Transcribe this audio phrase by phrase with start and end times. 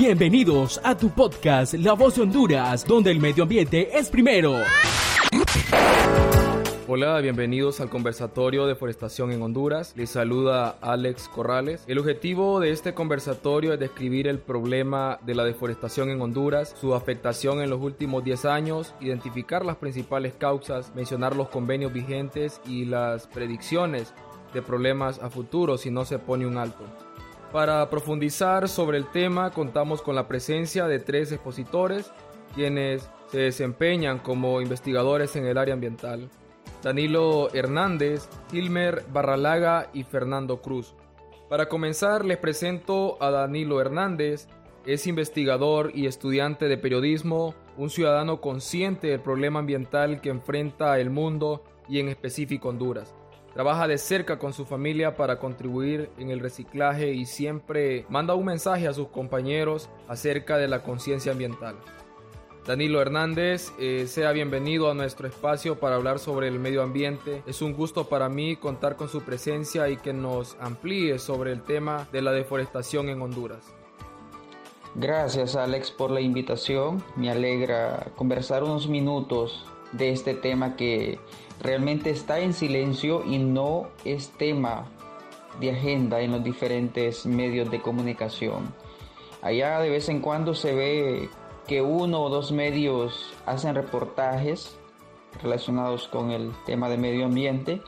[0.00, 4.54] Bienvenidos a tu podcast La Voz de Honduras, donde el medio ambiente es primero.
[6.88, 9.92] Hola, bienvenidos al conversatorio de forestación en Honduras.
[9.96, 11.84] Les saluda Alex Corrales.
[11.86, 16.94] El objetivo de este conversatorio es describir el problema de la deforestación en Honduras, su
[16.94, 22.86] afectación en los últimos 10 años, identificar las principales causas, mencionar los convenios vigentes y
[22.86, 24.14] las predicciones
[24.54, 26.86] de problemas a futuro si no se pone un alto.
[27.52, 32.12] Para profundizar sobre el tema contamos con la presencia de tres expositores
[32.54, 36.30] quienes se desempeñan como investigadores en el área ambiental.
[36.82, 40.94] Danilo Hernández, Hilmer Barralaga y Fernando Cruz.
[41.48, 44.46] Para comenzar, les presento a Danilo Hernández.
[44.86, 51.10] Es investigador y estudiante de periodismo, un ciudadano consciente del problema ambiental que enfrenta el
[51.10, 53.14] mundo y en específico Honduras.
[53.54, 58.44] Trabaja de cerca con su familia para contribuir en el reciclaje y siempre manda un
[58.44, 61.74] mensaje a sus compañeros acerca de la conciencia ambiental.
[62.66, 67.42] Danilo Hernández, eh, sea bienvenido a nuestro espacio para hablar sobre el medio ambiente.
[67.46, 71.62] Es un gusto para mí contar con su presencia y que nos amplíe sobre el
[71.62, 73.74] tema de la deforestación en Honduras.
[74.94, 77.02] Gracias Alex por la invitación.
[77.16, 81.18] Me alegra conversar unos minutos de este tema que
[81.60, 84.86] realmente está en silencio y no es tema
[85.58, 88.74] de agenda en los diferentes medios de comunicación.
[89.42, 91.28] Allá de vez en cuando se ve
[91.66, 94.76] que uno o dos medios hacen reportajes
[95.42, 97.80] relacionados con el tema de medio ambiente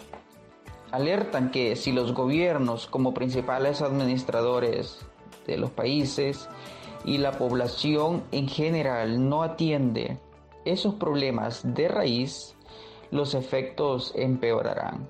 [0.92, 5.00] alertan que si los gobiernos como principales administradores
[5.48, 6.50] de los países
[7.04, 10.20] y la población en general no atiende
[10.66, 12.56] esos problemas de raíz,
[13.10, 15.10] los efectos empeorarán.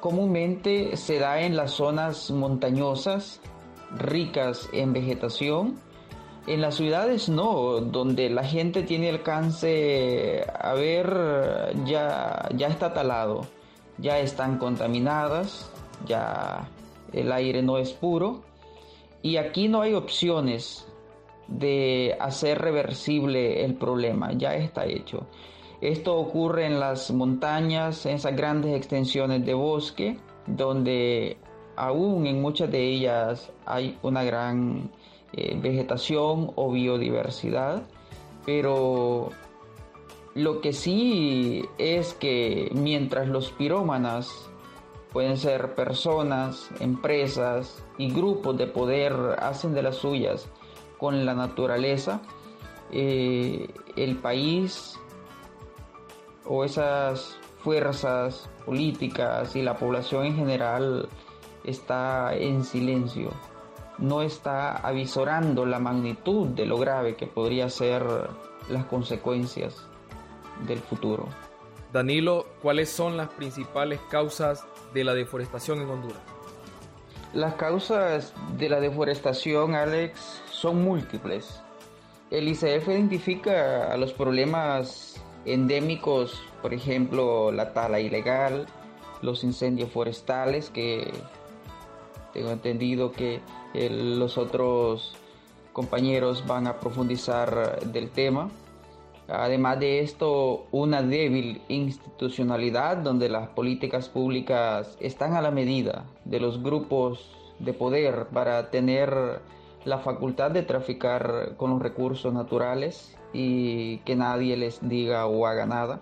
[0.00, 3.40] comúnmente se da en las zonas montañosas,
[3.96, 5.78] ricas en vegetación.
[6.48, 13.42] En las ciudades no, donde la gente tiene alcance a ver ya, ya está talado,
[13.98, 15.70] ya están contaminadas,
[16.06, 16.66] ya
[17.12, 18.44] el aire no es puro
[19.20, 20.88] y aquí no hay opciones
[21.48, 25.26] de hacer reversible el problema, ya está hecho.
[25.82, 31.36] Esto ocurre en las montañas, en esas grandes extensiones de bosque, donde
[31.76, 34.90] aún en muchas de ellas hay una gran
[35.32, 37.82] eh, vegetación o biodiversidad,
[38.46, 39.30] pero
[40.34, 44.48] lo que sí es que mientras los pirómanas
[45.12, 50.48] pueden ser personas, empresas y grupos de poder hacen de las suyas
[50.98, 52.20] con la naturaleza,
[52.90, 54.98] eh, el país
[56.44, 61.08] o esas fuerzas políticas y la población en general
[61.64, 63.30] está en silencio,
[63.98, 68.04] no está avisorando la magnitud de lo grave que podría ser
[68.68, 69.86] las consecuencias
[70.66, 71.26] del futuro.
[71.92, 76.20] Danilo, ¿cuáles son las principales causas de la deforestación en Honduras?
[77.32, 81.60] Las causas de la deforestación, Alex, son múltiples.
[82.30, 88.66] El ICF identifica a los problemas endémicos, por ejemplo, la tala ilegal,
[89.22, 91.10] los incendios forestales, que
[92.32, 93.40] tengo entendido que
[93.74, 95.14] los otros
[95.72, 98.50] compañeros van a profundizar del tema.
[99.28, 106.40] Además de esto, una débil institucionalidad donde las políticas públicas están a la medida de
[106.40, 109.40] los grupos de poder para tener
[109.84, 115.66] la facultad de traficar con los recursos naturales y que nadie les diga o haga
[115.66, 116.00] nada,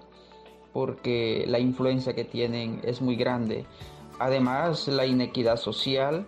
[0.73, 3.67] porque la influencia que tienen es muy grande.
[4.19, 6.27] Además, la inequidad social.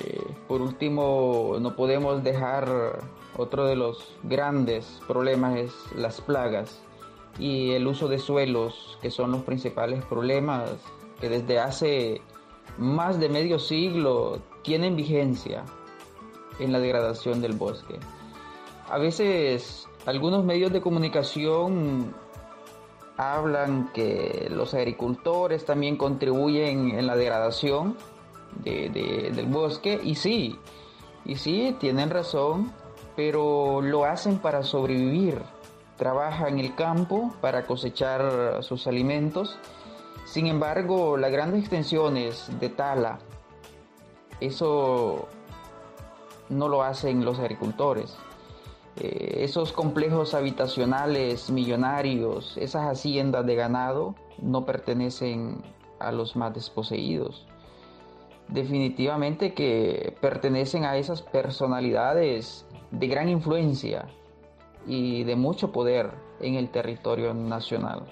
[0.00, 3.00] Eh, por último, no podemos dejar
[3.36, 6.82] otro de los grandes problemas es las plagas
[7.38, 10.70] y el uso de suelos, que son los principales problemas
[11.20, 12.20] que desde hace
[12.78, 15.64] más de medio siglo tienen vigencia
[16.58, 17.98] en la degradación del bosque.
[18.88, 22.14] A veces algunos medios de comunicación
[23.16, 27.96] hablan que los agricultores también contribuyen en la degradación
[28.62, 30.58] del bosque y sí,
[31.24, 32.72] y sí, tienen razón,
[33.16, 35.40] pero lo hacen para sobrevivir.
[35.96, 39.58] Trabajan en el campo para cosechar sus alimentos.
[40.26, 43.20] Sin embargo, las grandes extensiones de tala,
[44.40, 45.28] eso
[46.48, 48.16] no lo hacen los agricultores.
[48.96, 55.62] Eh, esos complejos habitacionales millonarios, esas haciendas de ganado, no pertenecen
[56.00, 57.46] a los más desposeídos
[58.48, 64.06] definitivamente que pertenecen a esas personalidades de gran influencia
[64.86, 66.10] y de mucho poder
[66.40, 68.04] en el territorio nacional.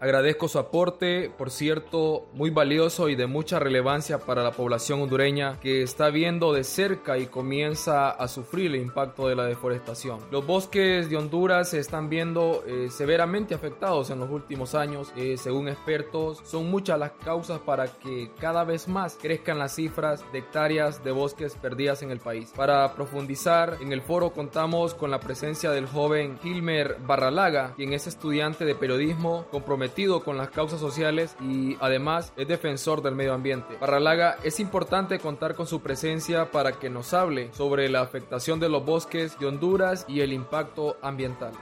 [0.00, 5.58] Agradezco su aporte, por cierto, muy valioso y de mucha relevancia para la población hondureña
[5.60, 10.18] que está viendo de cerca y comienza a sufrir el impacto de la deforestación.
[10.30, 15.12] Los bosques de Honduras se están viendo eh, severamente afectados en los últimos años.
[15.16, 20.24] Eh, según expertos, son muchas las causas para que cada vez más crezcan las cifras
[20.32, 22.52] de hectáreas de bosques perdidas en el país.
[22.54, 28.06] Para profundizar, en el foro contamos con la presencia del joven Gilmer Barralaga, quien es
[28.06, 29.46] estudiante de periodismo
[29.86, 33.76] comprometido con las causas sociales y además es defensor del medio ambiente.
[33.80, 38.68] Barralaga, es importante contar con su presencia para que nos hable sobre la afectación de
[38.68, 41.52] los bosques de Honduras y el impacto ambiental.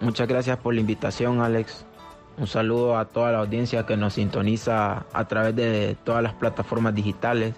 [0.00, 1.86] Muchas gracias por la invitación, Alex.
[2.36, 6.94] Un saludo a toda la audiencia que nos sintoniza a través de todas las plataformas
[6.94, 7.54] digitales.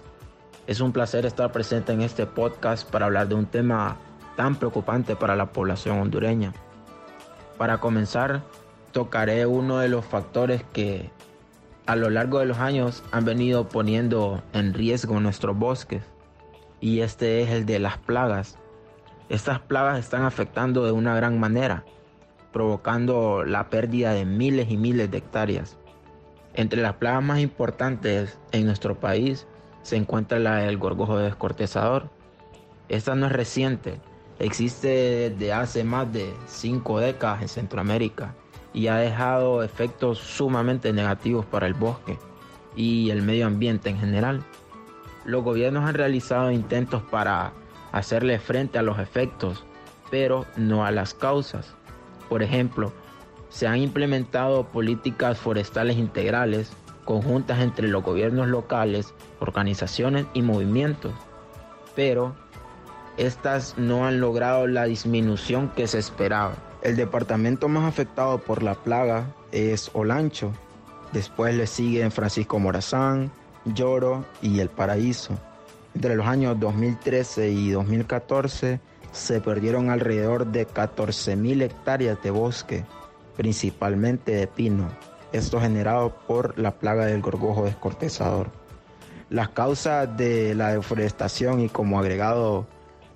[0.65, 3.97] Es un placer estar presente en este podcast para hablar de un tema
[4.37, 6.53] tan preocupante para la población hondureña.
[7.57, 8.43] Para comenzar,
[8.95, 11.09] tocaré uno de los factores que
[11.85, 16.01] a lo largo de los años han venido poniendo en riesgo nuestros bosques
[16.79, 18.57] y este es el de las plagas.
[19.27, 21.83] Estas plagas están afectando de una gran manera,
[22.53, 25.77] provocando la pérdida de miles y miles de hectáreas.
[26.53, 29.45] Entre las plagas más importantes en nuestro país
[29.81, 32.09] se encuentra la del gorgojo descortezador.
[32.87, 33.99] Esta no es reciente,
[34.39, 38.33] existe desde hace más de cinco décadas en Centroamérica
[38.75, 42.19] y ha dejado efectos sumamente negativos para el bosque
[42.75, 44.43] y el medio ambiente en general.
[45.23, 47.53] Los gobiernos han realizado intentos para
[47.93, 49.63] hacerle frente a los efectos,
[50.11, 51.73] pero no a las causas.
[52.27, 52.91] Por ejemplo,
[53.47, 56.73] se han implementado políticas forestales integrales
[57.05, 61.13] conjuntas entre los gobiernos locales, organizaciones y movimientos,
[61.95, 62.35] pero
[63.15, 66.55] estas no han logrado la disminución que se esperaba.
[66.85, 70.51] El departamento más afectado por la plaga es Olancho.
[71.13, 73.31] Después le siguen Francisco Morazán,
[73.65, 75.33] Lloro y El Paraíso.
[75.95, 78.79] Entre los años 2013 y 2014
[79.11, 82.85] se perdieron alrededor de 14.000 hectáreas de bosque,
[83.35, 84.87] principalmente de pino,
[85.31, 88.51] esto generado por la plaga del gorgojo descortezador.
[89.31, 92.67] Las causas de la deforestación y como agregado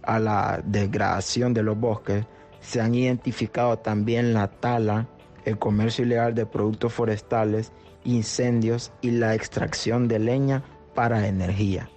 [0.01, 2.25] a la degradación de los bosques
[2.61, 5.07] se han identificado también la tala,
[5.45, 7.71] el comercio ilegal de productos forestales,
[8.03, 10.63] incendios y la extracción de leña
[10.95, 11.89] para energía.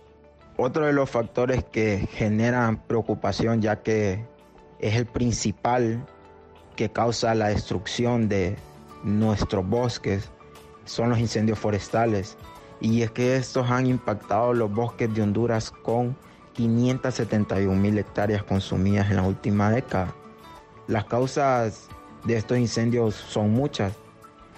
[0.56, 4.24] Otro de los factores que generan preocupación ya que
[4.78, 6.04] es el principal
[6.76, 8.56] que causa la destrucción de
[9.02, 10.30] nuestros bosques
[10.84, 12.36] son los incendios forestales
[12.80, 16.16] y es que estos han impactado los bosques de Honduras con
[16.54, 20.14] 571 mil hectáreas consumidas en la última década.
[20.88, 21.88] Las causas
[22.24, 23.94] de estos incendios son muchas.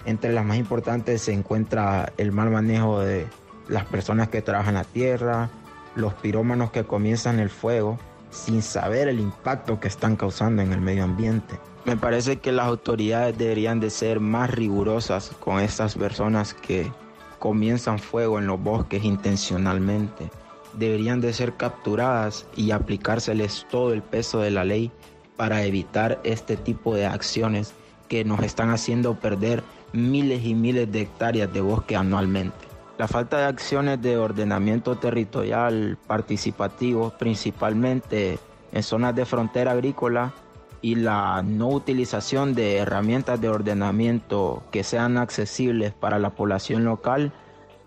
[0.05, 3.27] Entre las más importantes se encuentra el mal manejo de
[3.67, 5.49] las personas que trabajan la tierra,
[5.95, 7.97] los pirómanos que comienzan el fuego
[8.29, 11.57] sin saber el impacto que están causando en el medio ambiente.
[11.85, 16.91] Me parece que las autoridades deberían de ser más rigurosas con estas personas que
[17.39, 20.29] comienzan fuego en los bosques intencionalmente.
[20.73, 24.91] Deberían de ser capturadas y aplicárseles todo el peso de la ley
[25.37, 27.73] para evitar este tipo de acciones
[28.07, 29.63] que nos están haciendo perder
[29.93, 32.57] miles y miles de hectáreas de bosque anualmente.
[32.97, 38.39] La falta de acciones de ordenamiento territorial participativo, principalmente
[38.71, 40.33] en zonas de frontera agrícola,
[40.81, 47.33] y la no utilización de herramientas de ordenamiento que sean accesibles para la población local,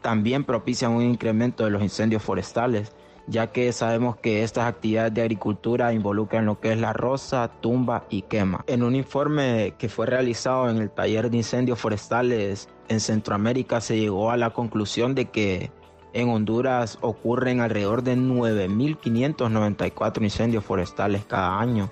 [0.03, 2.93] también propician un incremento de los incendios forestales,
[3.29, 8.07] ya que sabemos que estas actividades de agricultura involucran lo que es la roza, tumba
[8.09, 8.65] y quema.
[8.67, 13.99] En un informe que fue realizado en el taller de incendios forestales en Centroamérica se
[13.99, 15.71] llegó a la conclusión de que
[16.15, 21.91] en Honduras ocurren alrededor de 9.594 incendios forestales cada año,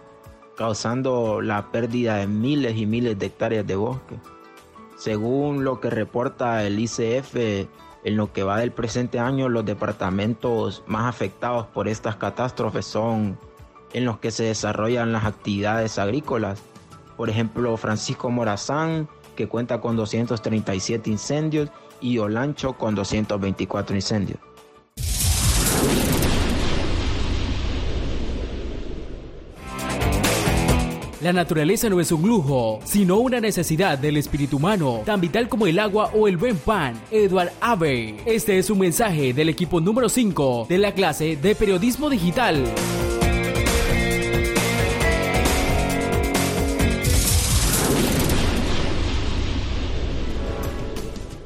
[0.57, 4.17] causando la pérdida de miles y miles de hectáreas de bosque.
[4.97, 7.69] Según lo que reporta el ICF,
[8.07, 13.37] en lo que va del presente año, los departamentos más afectados por estas catástrofes son
[13.93, 16.63] en los que se desarrollan las actividades agrícolas.
[17.17, 21.69] Por ejemplo, Francisco Morazán, que cuenta con 237 incendios,
[22.01, 24.39] y Olancho con 224 incendios.
[31.27, 35.67] La naturaleza no es un lujo, sino una necesidad del espíritu humano, tan vital como
[35.67, 36.95] el agua o el buen pan.
[37.11, 38.15] Edward Abbey.
[38.25, 42.63] Este es un mensaje del equipo número 5 de la clase de periodismo digital.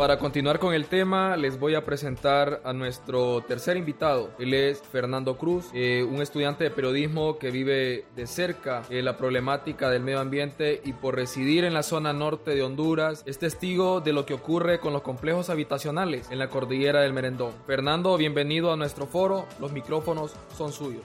[0.00, 4.30] Para continuar con el tema, les voy a presentar a nuestro tercer invitado.
[4.38, 9.18] Él es Fernando Cruz, eh, un estudiante de periodismo que vive de cerca eh, la
[9.18, 14.00] problemática del medio ambiente y por residir en la zona norte de Honduras, es testigo
[14.00, 17.52] de lo que ocurre con los complejos habitacionales en la cordillera del Merendón.
[17.66, 19.44] Fernando, bienvenido a nuestro foro.
[19.60, 21.04] Los micrófonos son suyos.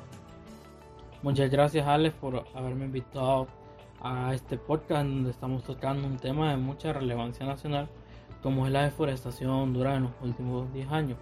[1.22, 3.48] Muchas gracias, Alex, por haberme invitado
[4.02, 7.90] a este podcast donde estamos tocando un tema de mucha relevancia nacional
[8.46, 11.18] como es la deforestación en los últimos 10 años.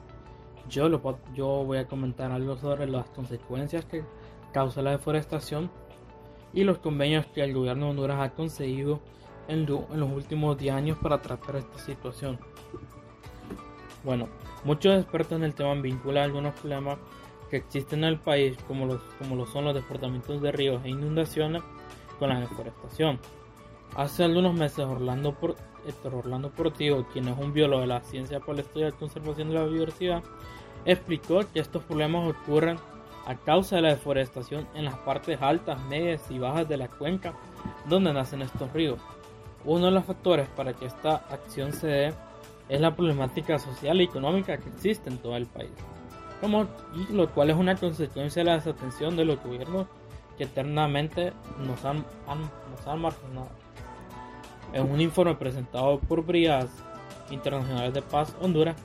[0.67, 4.03] Yo, lo, yo voy a comentar algo sobre las consecuencias que
[4.51, 5.71] causa la deforestación
[6.51, 8.99] y los convenios que el gobierno de Honduras ha conseguido
[9.47, 12.39] en, en los últimos 10 años para tratar esta situación.
[14.03, 14.27] Bueno,
[14.65, 16.97] muchos expertos en el tema vinculan algunos problemas
[17.49, 20.89] que existen en el país, como, los, como lo son los desbordamientos de ríos e
[20.89, 21.63] inundaciones,
[22.19, 23.17] con la deforestación.
[23.95, 28.39] Hace algunos meses Orlando, por, Héctor Orlando Portillo, quien es un biólogo de la ciencia
[28.39, 30.23] por la historia de conservación de la biodiversidad,
[30.85, 32.77] explicó que estos problemas ocurren
[33.27, 37.33] a causa de la deforestación en las partes altas, medias y bajas de la cuenca
[37.87, 38.99] donde nacen estos ríos.
[39.63, 42.13] Uno de los factores para que esta acción se dé
[42.69, 45.71] es la problemática social y económica que existe en todo el país,
[47.11, 49.85] lo cual es una consecuencia de la desatención de los gobiernos
[50.37, 53.62] que eternamente nos han, nos han marginado.
[54.73, 56.71] En un informe presentado por Brigadas
[57.29, 58.75] Internacionales de Paz Honduras,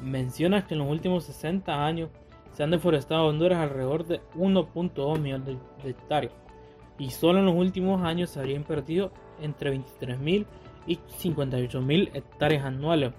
[0.00, 2.10] menciona que en los últimos 60 años
[2.52, 6.32] se han deforestado Honduras alrededor de 1.2 millones de, hectáreas
[6.96, 10.46] y solo en los últimos años se habrían perdido entre 23.000
[10.86, 13.12] y 58.000 hectáreas anuales,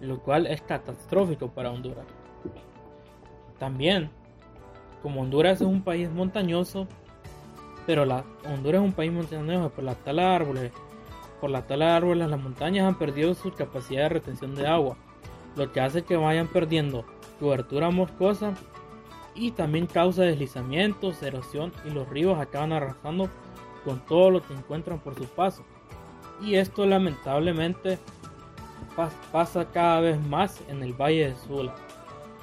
[0.00, 2.06] lo cual es catastrófico para Honduras.
[3.58, 4.08] También,
[5.02, 6.86] como Honduras es un país montañoso,
[7.86, 10.72] pero la, Honduras es un país montañoso, por la tala de árboles
[11.42, 14.96] por la tala de árboles las montañas han perdido su capacidad de retención de agua,
[15.56, 17.04] lo que hace que vayan perdiendo
[17.40, 18.54] cobertura moscosa
[19.34, 23.28] y también causa deslizamientos, erosión y los ríos acaban arrasando
[23.84, 25.64] con todo lo que encuentran por su paso.
[26.40, 27.98] Y esto lamentablemente
[29.32, 31.74] pasa cada vez más en el Valle de Sula.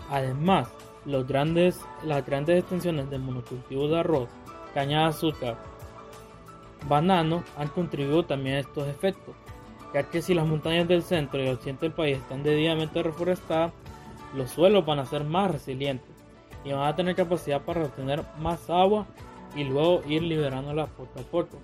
[0.10, 0.68] Además,
[1.06, 4.28] los grandes, las grandes extensiones de monocultivo de arroz,
[4.74, 5.58] caña de azúcar,
[6.88, 9.36] banano han contribuido también a estos efectos,
[9.94, 13.74] ya que si las montañas del centro y el occidente del país están debidamente reforestadas,
[14.36, 16.16] los suelos van a ser más resilientes
[16.64, 19.08] y van a tener capacidad para retener más agua
[19.56, 21.58] y luego ir liberándola poco a poco.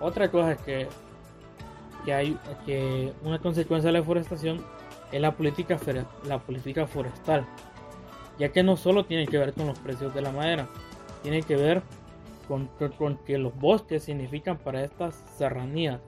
[0.00, 0.88] Otra cosa es que,
[2.04, 4.64] que hay que una consecuencia de la deforestación
[5.12, 5.78] es la política,
[6.24, 7.46] la política forestal,
[8.38, 10.68] ya que no solo tiene que ver con los precios de la madera,
[11.22, 11.82] tiene que ver
[12.48, 16.00] con, con que los bosques significan para estas serranías.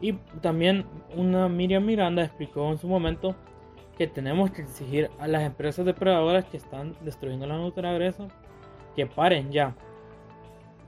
[0.00, 0.84] Y también
[1.16, 3.36] una Miriam Miranda explicó en su momento
[3.96, 8.28] que tenemos que exigir a las empresas depredadoras que están destruyendo la naturaleza
[8.96, 9.74] que paren ya.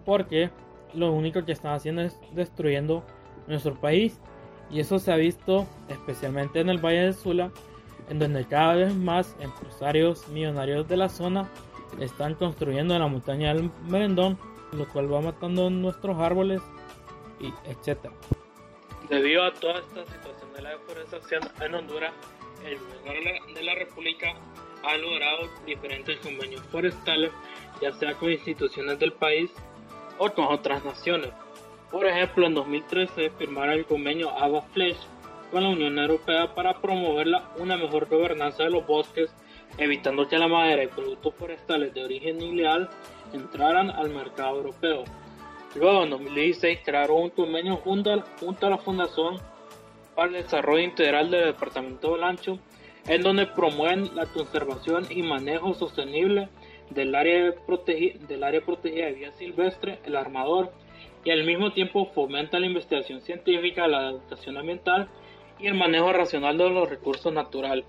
[0.04, 0.50] Porque
[0.92, 3.04] lo único que están haciendo es destruyendo
[3.46, 4.20] nuestro país.
[4.70, 7.50] Y eso se ha visto especialmente en el Valle de Sula,
[8.08, 11.48] en donde cada vez más empresarios millonarios de la zona
[12.00, 14.38] están construyendo en la montaña del Merendón,
[14.72, 16.62] lo cual va matando nuestros árboles
[17.40, 18.10] y etc.
[19.08, 22.12] Debido a toda esta situación de la deforestación en Honduras,
[22.64, 24.34] el gobierno de la República
[24.82, 27.30] ha logrado diferentes convenios forestales,
[27.80, 29.50] ya sea con instituciones del país
[30.18, 31.30] o con otras naciones.
[31.90, 34.96] Por ejemplo, en 2013 firmaron el convenio Agua Flesh
[35.50, 39.32] con la Unión Europea para promover una mejor gobernanza de los bosques,
[39.78, 42.88] evitando que la madera y productos forestales de origen ilegal
[43.33, 45.04] entraran al mercado europeo.
[45.75, 49.38] Luego, en 2016, crearon un convenio junto a la Fundación
[50.14, 52.59] para el Desarrollo Integral del Departamento de Olancho,
[53.09, 56.49] en donde promueven la conservación y manejo sostenible
[56.90, 57.52] del área,
[58.28, 60.73] del área protegida de vida silvestre, el armador,
[61.25, 65.09] y al mismo tiempo fomenta la investigación científica, la educación ambiental
[65.59, 67.85] y el manejo racional de los recursos naturales.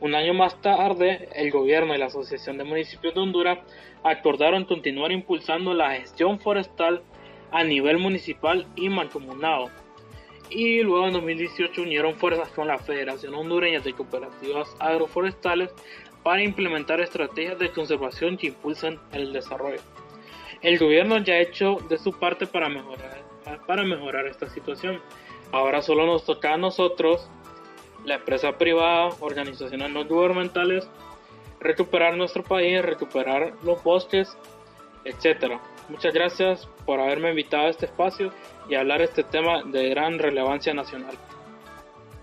[0.00, 3.58] Un año más tarde, el gobierno y la Asociación de Municipios de Honduras
[4.02, 7.02] acordaron continuar impulsando la gestión forestal
[7.52, 9.70] a nivel municipal y mancomunado
[10.50, 15.74] y luego en 2018 unieron fuerzas con la Federación Hondureña de Cooperativas Agroforestales
[16.22, 19.80] para implementar estrategias de conservación que impulsen el desarrollo.
[20.62, 23.24] El gobierno ya ha hecho de su parte para mejorar,
[23.66, 25.00] para mejorar esta situación.
[25.52, 27.28] Ahora solo nos toca a nosotros,
[28.04, 30.88] la empresa privada, organizaciones no gubernamentales,
[31.60, 34.36] recuperar nuestro país, recuperar los bosques,
[35.04, 35.58] etc.
[35.88, 38.32] Muchas gracias por haberme invitado a este espacio
[38.68, 41.16] y hablar este tema de gran relevancia nacional.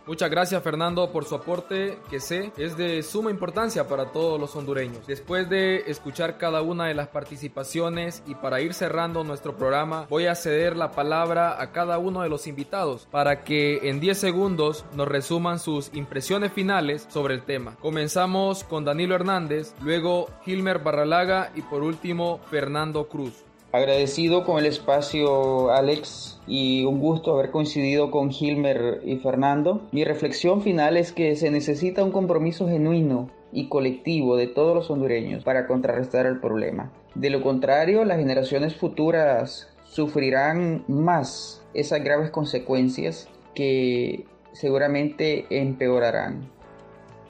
[0.07, 4.55] Muchas gracias Fernando por su aporte que sé es de suma importancia para todos los
[4.55, 5.05] hondureños.
[5.05, 10.25] Después de escuchar cada una de las participaciones y para ir cerrando nuestro programa voy
[10.25, 14.85] a ceder la palabra a cada uno de los invitados para que en 10 segundos
[14.95, 17.75] nos resuman sus impresiones finales sobre el tema.
[17.79, 23.50] Comenzamos con Danilo Hernández, luego Gilmer Barralaga y por último Fernando Cruz.
[23.73, 29.81] Agradecido con el espacio, Alex, y un gusto haber coincidido con Gilmer y Fernando.
[29.93, 34.91] Mi reflexión final es que se necesita un compromiso genuino y colectivo de todos los
[34.91, 36.91] hondureños para contrarrestar el problema.
[37.15, 46.49] De lo contrario, las generaciones futuras sufrirán más esas graves consecuencias que seguramente empeorarán.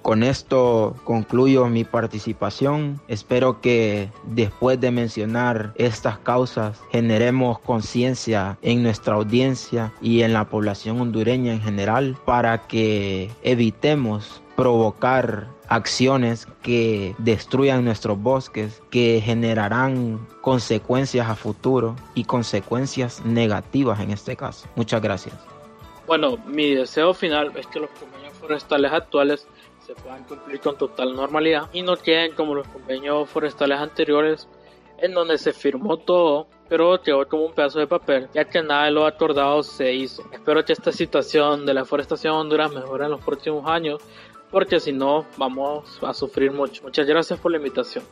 [0.01, 2.99] Con esto concluyo mi participación.
[3.07, 10.45] Espero que después de mencionar estas causas generemos conciencia en nuestra audiencia y en la
[10.45, 20.27] población hondureña en general para que evitemos provocar acciones que destruyan nuestros bosques, que generarán
[20.41, 24.67] consecuencias a futuro y consecuencias negativas en este caso.
[24.75, 25.35] Muchas gracias.
[26.07, 29.47] Bueno, mi deseo final es que los convenios forestales actuales
[29.95, 34.47] se puedan cumplir con total normalidad y no queden como los convenios forestales anteriores
[34.99, 38.85] en donde se firmó todo pero quedó como un pedazo de papel, ya que nada
[38.85, 40.23] de lo acordado se hizo.
[40.31, 44.01] Espero que esta situación de la forestación en Honduras mejore en los próximos años,
[44.49, 46.83] porque si no vamos a sufrir mucho.
[46.83, 48.05] Muchas gracias por la invitación.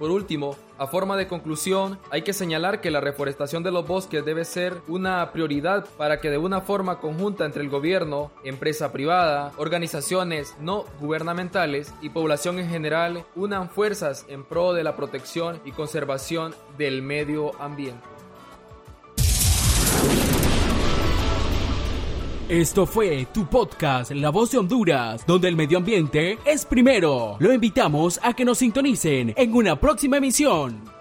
[0.00, 4.24] Por último, a forma de conclusión, hay que señalar que la reforestación de los bosques
[4.24, 9.52] debe ser una prioridad para que de una forma conjunta entre el gobierno, empresa privada,
[9.58, 15.72] organizaciones no gubernamentales y población en general unan fuerzas en pro de la protección y
[15.72, 18.19] conservación del medio ambiente.
[22.50, 27.36] Esto fue tu podcast La Voz de Honduras, donde el medio ambiente es primero.
[27.38, 30.99] Lo invitamos a que nos sintonicen en una próxima emisión.